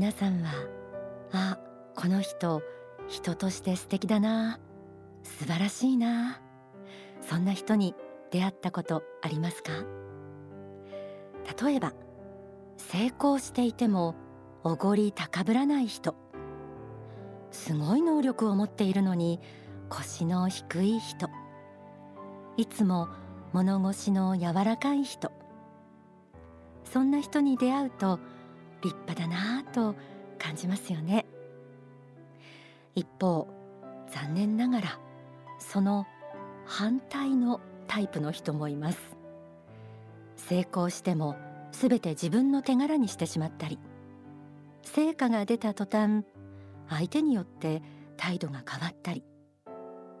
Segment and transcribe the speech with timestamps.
[0.00, 0.48] 皆さんは
[1.30, 1.58] あ
[1.94, 2.62] この人
[3.06, 4.58] 人として素敵だな
[5.22, 6.40] 素晴らしいな
[7.20, 7.94] そんな人に
[8.30, 9.72] 出会ったことありますか？
[11.66, 11.92] 例えば
[12.78, 14.14] 成功していても
[14.64, 16.14] おごり高ぶらない人。
[17.50, 19.38] すごい能力を持っているのに
[19.90, 21.28] 腰の低い人。
[22.56, 23.08] いつも
[23.52, 25.30] 物腰の柔らかい人。
[26.84, 28.18] そんな人に出会うと
[28.82, 29.94] 立派だなぁと
[30.38, 31.26] 感じますよね。
[32.94, 33.48] 一方
[34.08, 35.00] 残念ながら
[35.58, 36.06] その
[36.66, 38.98] 反対のタイプの人もいます。
[40.36, 41.36] 成功しても
[41.72, 43.78] すべて自分の手柄にしてしまったり
[44.82, 46.24] 成果が出た途端
[46.88, 47.82] 相手によって
[48.16, 49.22] 態度が変わったり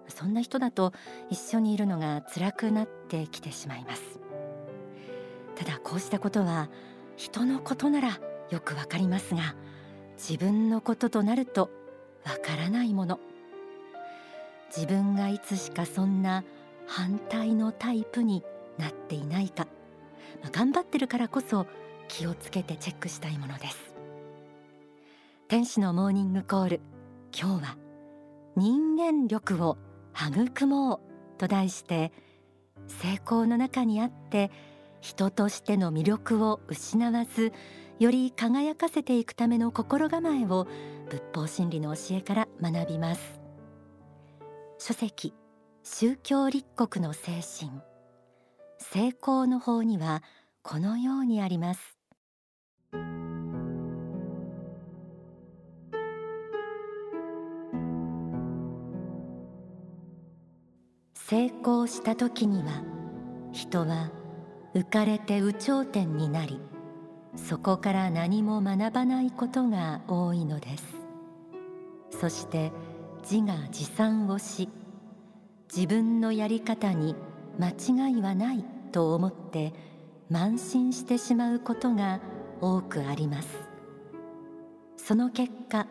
[0.08, 0.92] そんな人だと
[1.30, 4.20] 一緒にいるのが辛くなってきてしまいます。
[5.56, 6.70] ただこうしたことは
[7.16, 8.18] 人のことなら
[8.50, 9.54] よくわかりますが
[10.16, 11.70] 自分のこととなると
[12.24, 13.20] わからないもの。
[14.74, 16.44] 自分がいつしかそんな
[16.86, 18.44] 反対のタイプに
[18.78, 19.66] なっていないか、
[20.42, 21.66] まあ、頑張ってるからこそ
[22.08, 23.94] 気をつけてチェックしたいものです。
[25.48, 26.80] 天使のモーニングコール。
[27.36, 27.76] 今日は
[28.56, 29.78] 人間力を
[30.14, 31.00] 育もう
[31.38, 32.12] と題して
[32.86, 34.50] 成功の中にあって
[35.00, 37.52] 人としての魅力を失わず
[38.00, 40.66] より輝かせていくための心構えを
[41.10, 43.42] 仏法真理の教えから学びます。
[44.78, 45.34] 書籍
[45.84, 47.70] 宗教立国の精神。
[48.78, 50.22] 成功の法には
[50.62, 51.98] このようにあります。
[61.14, 62.82] 成功した時には
[63.52, 64.10] 人は
[64.74, 66.58] 浮かれて有頂天になり
[67.36, 70.84] そこから何も学ばないことが多いのです。
[72.20, 72.72] そして
[73.22, 74.68] 自画自賛をし
[75.74, 77.14] 自分のやり方に
[77.58, 77.68] 間
[78.08, 79.72] 違いはないと思って
[80.30, 82.20] 慢心してしまうことが
[82.60, 83.48] 多くあります。
[84.96, 85.86] その結果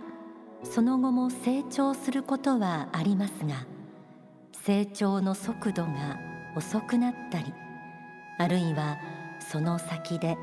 [0.64, 3.66] その後も成長することはありますが
[4.64, 6.18] 成長の速度が
[6.56, 7.54] 遅くなったり
[8.38, 8.98] あるいは
[9.40, 10.38] その先で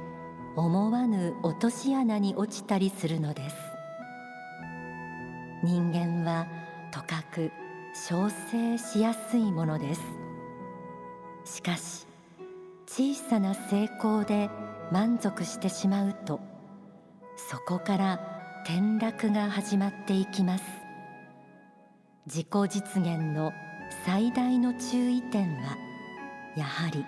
[0.56, 3.56] 思わぬ落とし穴に落ちたりするのです。
[5.62, 6.46] 人間は
[6.90, 7.52] とかく
[8.08, 10.00] 調整しやすいものです。
[11.44, 12.06] しかし
[12.86, 14.48] 小さな成功で
[14.90, 16.40] 満足してしまうと
[17.36, 18.20] そこから
[18.64, 20.64] 転落が始まっていきます。
[22.26, 23.52] 自己実現の
[24.04, 25.76] 最大の注意点は
[26.56, 27.04] やはり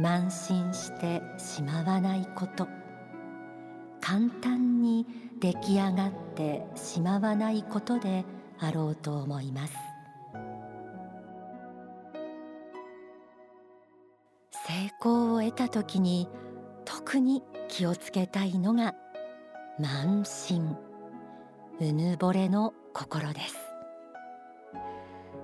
[0.00, 2.66] 慢心してしまわないこと。
[4.00, 5.06] 簡単に
[5.40, 8.24] 出来上がってしまわないことで
[8.58, 9.74] あろうと思います。
[14.52, 16.28] 成功を得た時に
[16.86, 18.94] 特に気をつけたいのが
[19.78, 20.78] 慢心。
[21.78, 23.56] うぬぼれの心です。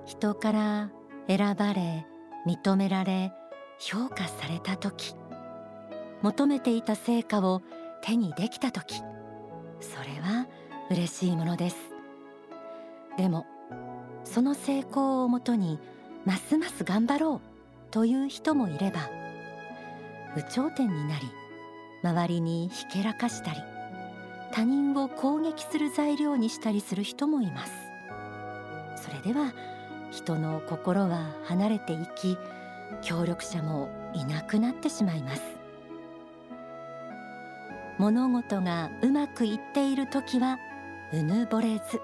[0.07, 0.89] 人から
[1.27, 2.07] 選ばれ
[2.47, 3.31] 認められ
[3.79, 5.15] 評価された時
[6.21, 7.61] 求めていた成果を
[8.01, 8.95] 手にできた時
[9.79, 10.47] それは
[10.89, 11.75] 嬉しいものです。
[13.17, 13.45] でも
[14.23, 15.79] その成功をもとに
[16.25, 19.09] ますます頑張ろうという人もいれば
[20.35, 21.25] 有頂天になり
[22.03, 23.57] 周りにひけらかしたり
[24.51, 27.73] 他人を攻撃する材料にしたりする人もいます。
[28.95, 29.53] それでは
[30.11, 32.37] 人の心は離れていき
[33.01, 35.41] 協力者もいなくなってしまいます。
[37.97, 40.59] 物事がうまくいっている時は
[41.13, 41.99] うぬぼれず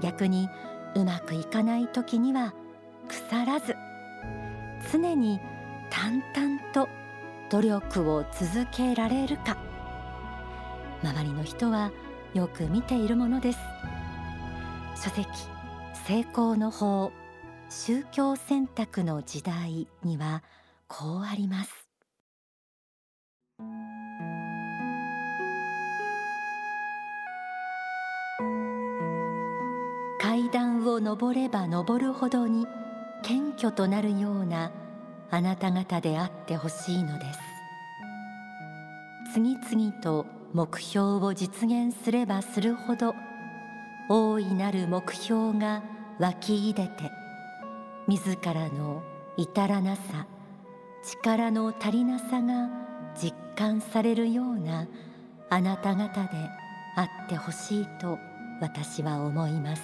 [0.00, 0.48] 逆に
[0.96, 2.52] うまくいかない時には
[3.06, 3.76] 腐らず
[4.92, 5.40] 常に
[5.90, 6.88] 淡々と
[7.50, 9.56] 努力を続けられるか。
[11.02, 11.90] 周りの人は
[12.34, 13.58] よく見ているものです。
[14.96, 15.26] 書籍
[16.06, 17.12] 成功の法
[17.72, 20.42] 宗教選択の時代には
[20.88, 21.86] こうあります。
[30.20, 32.66] 階段を上れば上るほどに
[33.22, 34.72] 謙虚となるような
[35.30, 37.38] あなた方であってほしいのです。
[39.32, 43.14] 次々と目標を実現すればするほど
[44.08, 45.84] 大いなる目標が
[46.18, 47.19] 湧き出て
[48.10, 49.04] 自らの
[49.36, 50.26] 至らなさ
[51.04, 52.68] 力の足りなさが
[53.14, 54.88] 実感されるような
[55.48, 56.30] あなた方で
[56.96, 58.18] あってほしいと
[58.60, 59.82] 私は思います。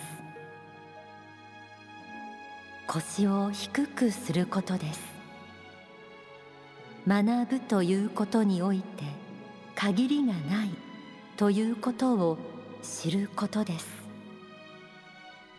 [2.88, 5.00] 腰を低くすることです。
[7.06, 9.04] 学ぶということにおいて
[9.76, 10.70] 限りがない
[11.36, 12.38] ということを
[12.82, 13.86] 知ることです。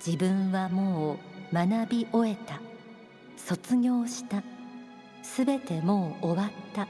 [0.06, 2.60] 自分はもう学び終えた。
[3.38, 4.44] 卒業した。
[5.24, 6.88] すべてもう終わった。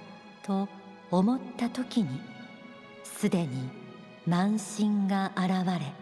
[0.48, 0.70] と
[1.12, 2.22] 思った時に
[3.04, 3.70] すでに
[4.28, 5.94] 慢心が現れ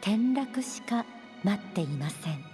[0.00, 1.04] 転落しか
[1.42, 2.44] 待っていません。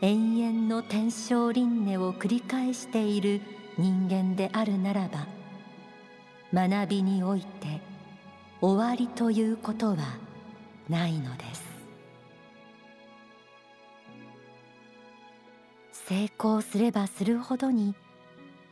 [0.00, 3.40] 永遠の天正輪廻を繰り返している
[3.76, 5.26] 人間であるならば
[6.52, 7.80] 学びにおいて
[8.60, 9.96] 終わりということは
[10.88, 11.67] ないのです。
[16.08, 17.94] 成功すればするほどに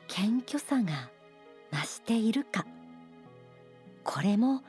[0.09, 1.11] 謙虚さが
[1.71, 2.65] 増しているか。
[4.05, 4.62] これも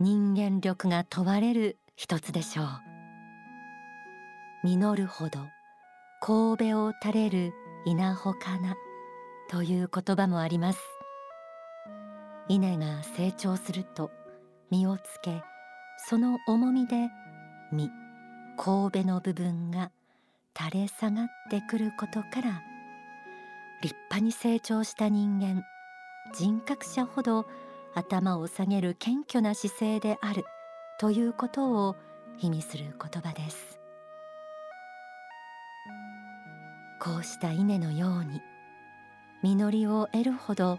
[0.00, 2.66] 人間力が問われる一つでしょう。
[4.64, 5.40] 実るほど
[6.22, 7.52] 神戸を垂れる
[7.84, 8.76] 稲穂かな
[9.50, 10.80] という言葉もあります。
[12.48, 14.10] 稲が成長すると
[14.70, 15.42] 実をつけ
[16.08, 17.10] その重みで
[17.72, 17.90] 実
[18.56, 19.90] 神戸の部分が
[20.56, 22.62] 垂れ下がってくることから
[23.82, 25.64] 立派に成長した人間
[26.34, 27.46] 人格者ほど
[27.94, 30.44] 頭を下げる謙虚な姿勢である
[30.98, 31.96] ということを
[32.38, 33.78] 意味する言葉です。
[37.00, 38.42] こうした稲のように
[39.42, 40.78] 実りを得るほど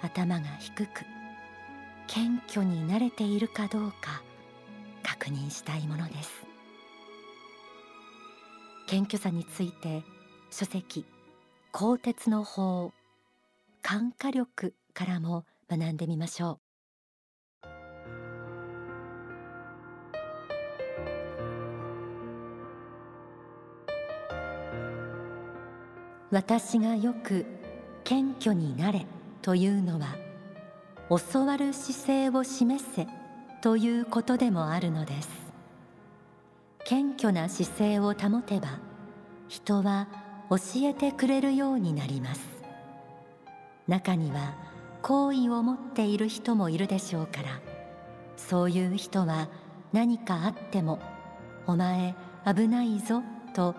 [0.00, 1.04] 頭が低く
[2.06, 4.22] 謙虚になれているかどうか
[5.02, 6.47] 確認したいものです。
[8.88, 10.02] 謙虚さについて
[10.50, 11.04] 書籍
[11.72, 12.90] 鋼鉄の法
[13.82, 16.58] 感化力からも学んでみましょう。
[26.30, 27.44] 私がよく
[28.04, 29.06] 謙虚になれ
[29.42, 30.16] というのは
[31.10, 33.06] 教わる姿勢を示せ
[33.60, 35.37] ということでもあるのです。
[36.88, 38.78] 謙虚な姿勢を保てば
[39.46, 40.08] 人は
[40.48, 40.56] 教
[40.88, 42.40] えてくれるようになります。
[43.86, 44.54] 中には
[45.02, 47.60] 好意を持っている人もいるでしょうから
[48.38, 49.50] そういう人は
[49.92, 50.98] 何かあっても
[51.68, 52.14] 「お前
[52.46, 53.74] 危ないぞ」と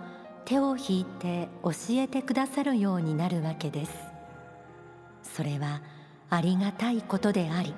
[0.46, 3.92] 手を引いて教えてくださるようになるわけです。
[5.24, 5.82] それは
[6.30, 7.74] ありがたいことであり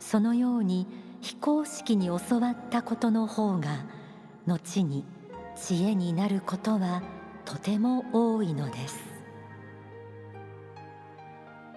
[0.00, 0.88] そのように
[1.20, 3.97] 非公式に教わったことの方が
[4.48, 5.04] 後に
[5.54, 7.02] 知恵になることは
[7.44, 8.98] とても多いのです。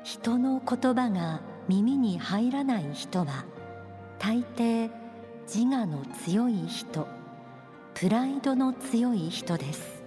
[0.04, 3.46] 人の言葉が耳に入らない人は
[4.20, 4.90] 大抵
[5.44, 7.08] 自我の強い人
[7.94, 10.04] プライドの強い人です。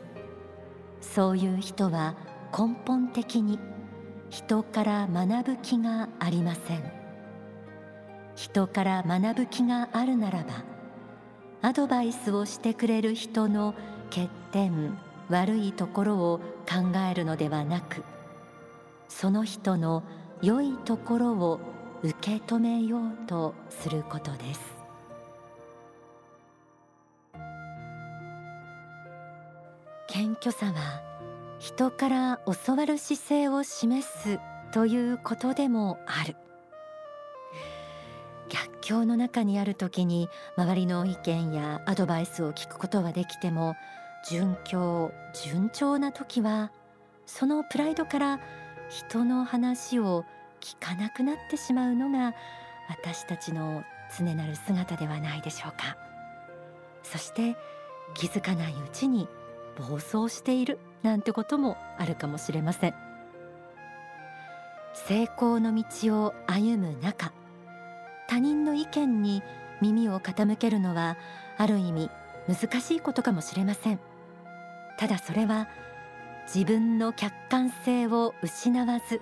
[1.01, 2.17] そういう人は
[2.57, 3.59] 根本的に
[4.31, 6.93] 人から学ぶ気がありません。
[8.35, 10.74] 人から学ぶ気があるならば
[11.65, 13.75] アドバイスをしてくれる人の
[14.11, 14.99] 欠点
[15.31, 16.39] 悪いところを
[16.69, 18.05] 考えるのではなく
[19.09, 20.03] その人の
[20.43, 21.61] 良いところを
[22.03, 24.61] 受け止めようとすることです。
[30.06, 31.01] 謙虚さは
[31.59, 34.39] 人から教わる姿勢を示す
[34.71, 36.37] ということでもある。
[38.84, 43.76] 境の中にある時に周りの意見やアドバイスを聞くことはできても
[44.29, 46.70] 順境順調な時は
[47.24, 48.41] そのプライドから
[48.91, 50.26] 人の話を
[50.60, 52.34] 聞かなくなってしまうのが
[52.91, 53.84] 私たちの
[54.19, 55.96] 常なる姿ではないでしょうか。
[57.03, 57.56] そして
[58.12, 59.29] 気づかないうちに
[59.79, 62.94] 暴走しているなんてこともあるかもしれません。
[64.93, 67.32] 成功の道を歩む中
[68.29, 69.43] 他人の意見に
[69.81, 71.17] 耳を傾けるのは
[71.59, 72.11] ある意味
[72.49, 74.01] 難しいことかもしれません。
[74.99, 75.69] ただそれは
[76.47, 79.21] 自分の客観性を失わず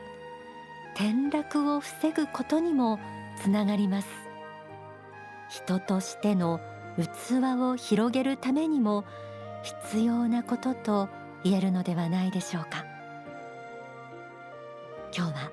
[0.95, 2.99] 転落を防ぐことにも
[3.43, 4.09] つながります。
[5.49, 6.61] 人としての
[6.97, 9.05] 器を広げるためにも
[9.63, 11.09] 必要なことと
[11.45, 12.85] 言えるのではないでしょうか。
[15.17, 15.51] 今日は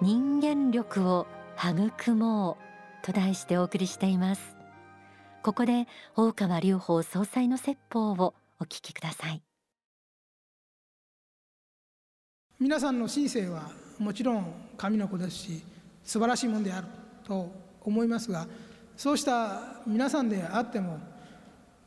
[0.00, 1.26] 人間力を
[1.58, 2.69] 育もう
[3.02, 4.56] と題してお送りしています。
[5.42, 9.42] ここで大川隆法総裁の説法をお聞きください。
[12.58, 14.44] 皆さんの人生はもちろん
[14.76, 15.62] 神の子ですし
[16.04, 16.86] 素晴らしいものである
[17.24, 18.46] と思いますが
[18.98, 20.98] そうした皆さんであっても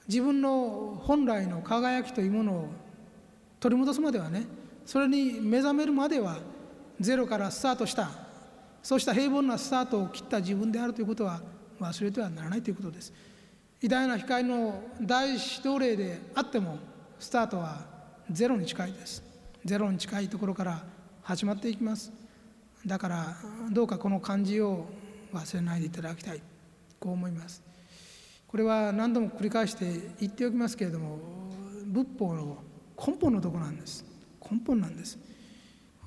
[0.07, 2.69] 自分の本来の輝きというものを
[3.59, 4.47] 取り戻すまではね
[4.83, 6.37] それに目覚めるまでは
[6.99, 8.09] ゼロからスタートした
[8.83, 11.41] そうした平凡なスタートを切った自分であるということは
[11.79, 13.13] 忘れてはならないということです。
[13.81, 16.77] 偉大な光の大指導例であっても
[17.17, 17.85] スタートは
[18.29, 19.23] ゼロに近いです。
[19.63, 20.83] ゼロに近いところから
[21.21, 22.11] 始まっていきます。
[22.85, 23.35] だから
[23.71, 24.85] どうかこの漢字を
[25.33, 26.41] 忘れないでいただきたい。
[26.99, 27.63] こう思います。
[28.47, 29.85] これは何度も繰り返して
[30.19, 31.17] 言っておきますけれども
[31.87, 32.57] 仏法の
[32.97, 34.05] 根本のとこなんです。
[34.41, 35.17] 根本なんです。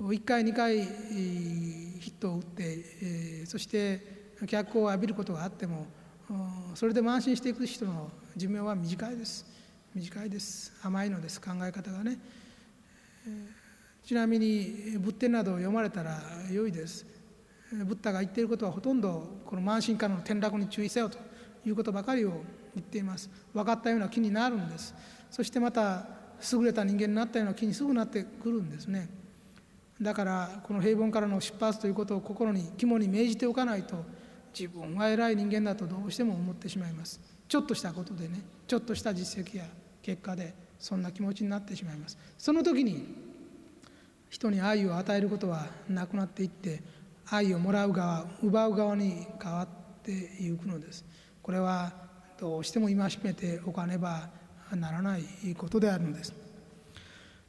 [0.01, 5.87] 1回2回ヒットを打ってそして脚光を浴びることがあっても
[6.75, 9.47] それで慢心していく人の寿命は短いです。
[9.95, 10.75] 短いです。
[10.83, 11.41] 甘いのです。
[11.41, 12.19] 考え方がね。
[14.05, 16.21] ちなみに仏典などを読まれたら
[16.53, 17.07] 良いです。
[17.73, 21.17] ブッダが言っていることはほとんどこの慢心からの転落に注意せよと
[21.65, 22.43] いうことばかりを
[22.75, 23.31] 言っています。
[23.55, 24.95] 分かったような気になるんです。
[25.31, 26.07] そしてまた
[26.53, 29.09] 優れた人間になったような気にすぐなってくるんですね。
[30.01, 34.05] だからこの平凡からの出発ということを心に肝に銘じておかないと
[34.59, 37.21] 自分は偉い人間だとどうしても思ってしまいます。
[37.49, 39.65] ちょっとしたことでねちょっとした実績や
[40.03, 42.19] 結果でそんな気持ちになってしまいます。
[42.37, 43.07] その時に
[44.29, 46.83] 人に愛を与えることはなくなっていって
[47.31, 49.69] 愛をもらう側奪う側に変わっ
[50.03, 51.05] ていくのです。
[51.43, 51.93] これは
[52.39, 54.29] どうしても戒めておかねば
[54.75, 55.23] ならない
[55.57, 56.46] ことであるのです。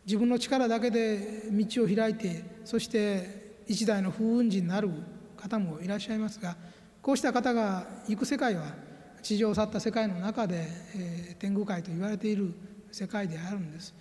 [0.07, 4.89] 自分の力だけで道を開いてそして一代の風雲児になる
[5.35, 6.55] 方もいらっしゃいますが
[7.01, 8.73] こうした方が行く世界は
[9.21, 12.53] 地上を去った世界の中で、えー、天狗界と言われている
[12.89, 13.93] 世界であるんです。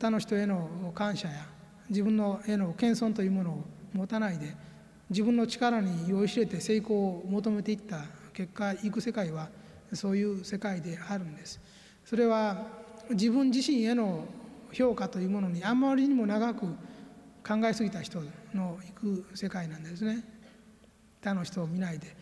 [0.00, 1.46] 他の人への感謝や
[1.88, 4.54] 自分のへの謙遜というものを持たないで
[5.08, 8.00] 自分の力に酔いしれて成功を求めていった
[8.34, 9.48] 結果行く世界は
[9.92, 11.60] そういう世界であるんです。
[12.04, 12.66] それは
[13.10, 14.24] 自分自身への
[14.72, 16.66] 評価というものにあまりにも長く
[17.46, 18.20] 考えすぎた人
[18.54, 20.24] の行く世界なんですね。
[21.22, 22.14] 他の人を見ないで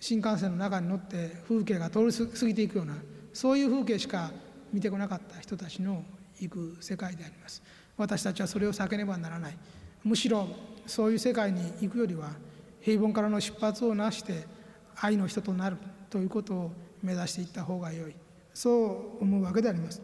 [0.00, 2.94] 新幹線の中に乗って風景が通り過ぎていくような
[3.32, 4.30] そういう風景しか
[4.72, 6.02] 見てこなかった人たちの
[6.38, 7.62] 行く世界であります。
[7.98, 9.56] 私たちはそれを避けねばならない。
[10.02, 10.48] むしろ
[10.86, 12.30] そういう世界に行くよりは
[12.80, 14.46] 平凡からの出発をなして
[14.96, 15.76] 愛の人となる
[16.08, 18.14] ということを目指していった方がよい。
[18.54, 20.00] そう思うわけであります。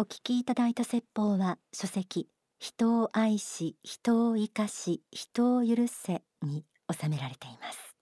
[0.00, 2.26] お聞きいただいた説法は書籍
[2.58, 7.94] 人を愛し人を生かし人を許せに収められています。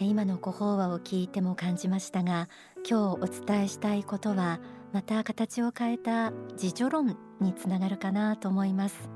[0.00, 2.48] 今のご法話を聞いても感じましたが
[2.88, 4.60] 今日お伝えしたいことは
[4.94, 9.10] また形を変えた自助論につながるかなと思います。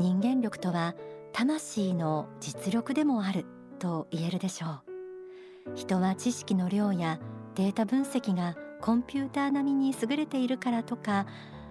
[0.00, 0.96] 人間力とは
[1.32, 3.46] 魂の実力でもある
[3.78, 5.76] と言えるでしょう。
[5.76, 7.20] 人は知識の量や
[7.58, 11.26] データ分析がコンピューター並みに優れているからとか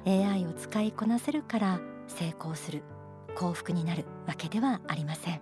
[0.06, 2.84] AI を使いこなせるから成功する
[3.36, 5.40] 幸福になるわけではありません。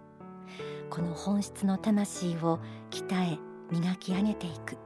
[0.92, 2.60] この本質の魂を
[2.92, 3.40] 鍛え
[3.72, 4.78] 磨き上げていく。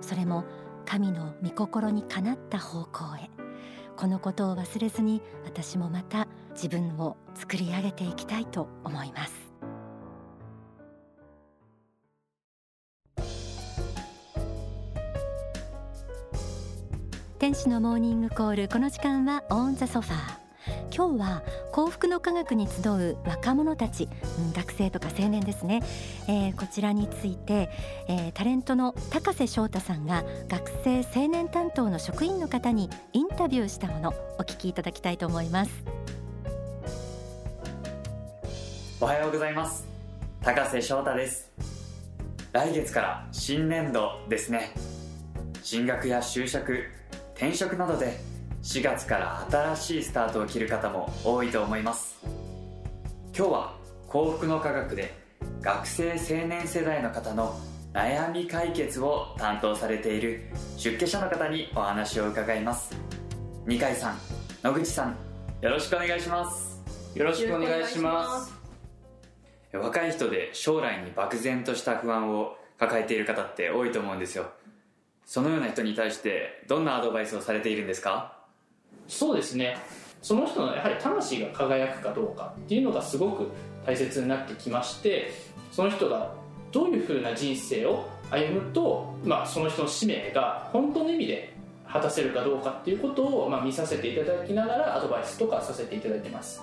[0.00, 0.44] それも
[0.84, 3.30] 神の御心にかなった方向へ。
[3.96, 9.45] このことを忘れずに私もまた自分を作り上げていきたいと思います。
[17.46, 18.68] 天使のモーニングコール。
[18.68, 20.16] この時間はオンザソファー。
[20.92, 24.08] 今日は幸福の科学に集う若者たち、
[24.52, 25.80] 学生とか青年ですね、
[26.26, 27.70] えー、こちらについて、
[28.08, 35.70] えー、タレントの高瀬翔太さんが学生青年担当の職員の方にインタビューしたものお聞きいただきたいと思います。
[39.00, 39.86] おはようございます。
[40.42, 41.52] 高瀬翔太です。
[42.50, 44.72] 来月から新年度ですね。
[45.62, 46.95] 進学や就職
[47.36, 48.18] 転職などで
[48.62, 52.18] 4月から新しいスタートを切る方も多いと思います。
[53.36, 53.76] 今日は
[54.08, 55.14] 幸福の科学で
[55.60, 57.54] 学生青年世代の方の
[57.92, 60.44] 悩み解決を担当されている
[60.78, 62.96] 出家者の方にお話を伺います。
[63.66, 64.18] 二階さん
[64.62, 65.16] 野口さん
[65.60, 66.82] よろしくお願いします。
[67.14, 68.54] よろしくお願いします。
[69.74, 74.46] 若い人で将来に漠然とした不安を抱えている方って多いと思うんですよ
[75.26, 78.38] そのような人に対してどんなアドバイスをされているんですか？
[79.08, 79.76] そうですね。
[80.22, 83.50] その人のやはり魂が輝くかどうかっていうのがすごく
[83.84, 85.30] 大切になってきまして
[85.70, 86.32] その人が
[86.72, 91.54] どういうふうな人生を歩むと、まあ、その人の使命が本当の意味で
[91.86, 96.60] 果たせるかどうかっていうことを、まあ、見させていただきながらアドバイスとかさせていただいてます。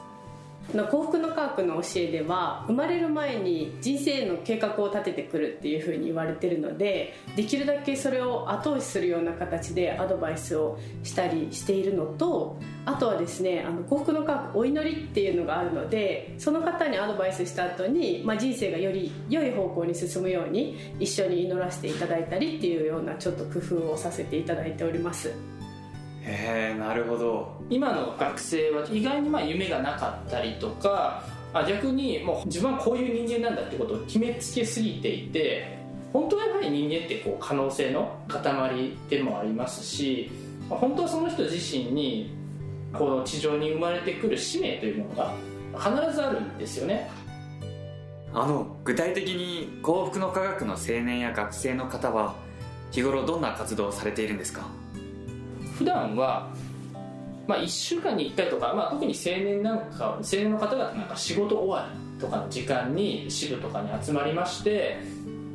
[0.72, 25.53] 幸福の科学の教えでは生まれる前に人生の計画を立ててくるっていうふうに言われてるのでできるだけそれを後押しするような形でアドバイスをしたりしているのとあとはですねあの幸福の科学お祈りっていうのがあるのでその方にアドバイスした後に、まあ、人生がより良い方向に進むように一緒に祈らせていただいたりっていうようなちょっと工夫をさせていただいております。
[26.26, 27.62] へえなるほど。
[27.70, 35.78] 今の学生は意外にまあ夢がなかったりとかあ逆にもう自分はこういう人間なんだってことを決めつけすぎていて
[36.14, 40.32] 本当はやはり人間ってこう可能性の塊でもありますし
[40.70, 42.36] 本当はその人自身に
[42.94, 45.34] この地上に生まれてくる使命というものが
[45.78, 47.10] 必ずあるんですよね。
[48.36, 52.34] あの具体的に幸福の科学の青年や学生の方は
[52.92, 54.66] 日頃どんな活動をされているんですか？
[55.84, 56.50] 普段は
[57.46, 65.00] まあ、1週間に1回とか、まあ、特に青年なんか青年の方々なんか仕事終わりとかの時間に支部とかに集まりまして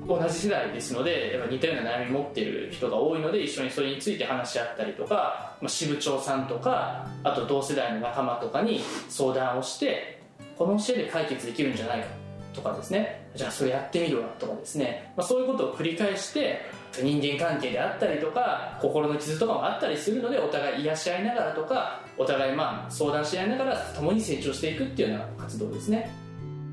[0.06, 10.20] 同じ世代ですのでやっぱ似たような悩み持ってる人が多いので一緒にそれについて話し合ったりとか、まあ、支部長さんとかあと同世代の仲間とかに相談をして
[10.58, 12.08] この教えで解決できるんじゃないか
[12.52, 13.28] とかですね。
[13.34, 16.62] じゃあそれやってみろよとかですね、まあ、そういうことを繰り返して
[16.96, 26.10] 人間関係であったりとか心の傷とかもあったりするのでお互い癒し合いながらとかお互いまあ相談し合いながら共に成長していくっていうような活動ですね。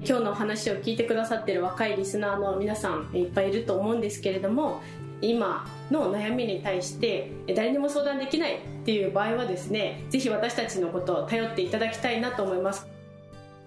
[0.08, 4.82] 今日のお話を聞いてくださってる若いリスナーの皆さんいっぱいいると思うんですけれども
[5.22, 12.88] 今の悩みに対して誰にも相談できないっていう場合はですねぜひ私たちのことを頼っていただきたいなと思います。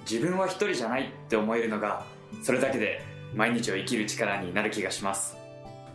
[0.08, 2.04] 自分は一人じゃないって思えるのが
[2.42, 3.00] それだけで
[3.34, 5.36] 毎日を生きる力になる気がします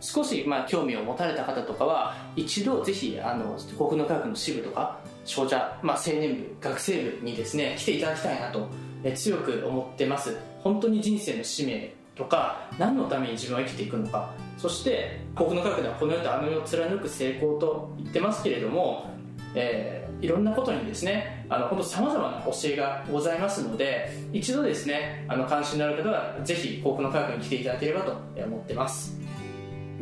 [0.00, 8.68] 少しまあ興味を持たれた方とかは一度ぜひあの国の科学の支部とか少女、まあ、青年部学生部にですね来ていただきたいなと
[9.14, 10.36] 強く思ってます。
[10.62, 14.32] 本当に人生の使命とか何のために自分は生きていくのか。
[14.56, 19.10] そして国の科学ではこの世とあの世を貫く成功と言ってますけれども、
[19.54, 29.23] えー、いろんなことにですねあの本当さまざまな教えがございますので一度ですねあの関心のある方はぜひ国の科学に来ていただければと思ってます。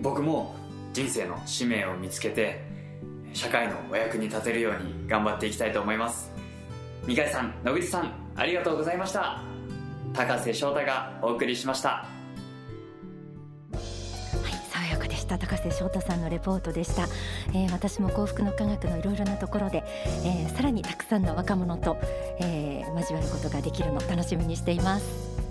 [0.03, 0.55] 僕も
[0.93, 2.61] 人生の使命を見つけて
[3.33, 6.31] 社会のお役に立てるように頑張っていきたいと思います。
[7.07, 9.41] 三上さん野口さんありがとうございました。
[10.13, 11.89] 高瀬翔太がお送りしました。
[11.89, 12.07] は
[13.73, 15.39] い爽やかでした。
[15.39, 17.07] 高瀬翔太さんのレポートでした、
[17.55, 19.85] えー、私も幸福の科学のいろいろなところで、
[20.25, 21.97] えー、さらにたくさんの若者と、
[22.41, 25.42] えー、交わることができるのを楽しみにしています。